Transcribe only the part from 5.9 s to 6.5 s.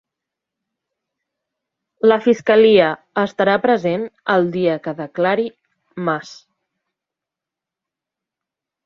Mas